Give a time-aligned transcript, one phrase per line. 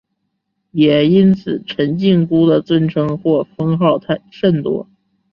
[0.71, 4.89] 也因此陈靖姑的尊称或封号甚多。